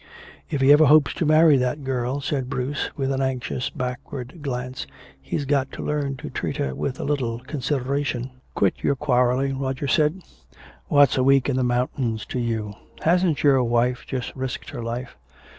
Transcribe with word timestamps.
"If 0.49 0.61
he 0.61 0.73
ever 0.73 0.85
hopes 0.87 1.13
to 1.13 1.27
marry 1.27 1.57
that 1.57 1.83
girl," 1.83 2.21
said 2.21 2.49
Bruce, 2.49 2.89
with 2.97 3.11
an 3.11 3.21
anxious 3.21 3.69
backward 3.69 4.41
glance, 4.41 4.87
"he's 5.21 5.45
got 5.45 5.71
to 5.73 5.83
learn 5.83 6.15
to 6.17 6.31
treat 6.31 6.57
her 6.57 6.73
with 6.73 6.99
a 6.99 7.03
little 7.03 7.37
consideration." 7.41 8.31
"Quit 8.55 8.73
your 8.81 8.95
quarreling," 8.95 9.59
Roger 9.59 9.87
said. 9.87 10.23
"What's 10.87 11.17
a 11.17 11.23
week 11.23 11.49
in 11.49 11.55
the 11.55 11.63
mountains 11.63 12.25
to 12.29 12.39
you? 12.39 12.73
Hasn't 13.03 13.43
your 13.43 13.63
wife 13.63 14.03
just 14.07 14.35
risked 14.35 14.71
her 14.71 14.81
life?" 14.81 15.15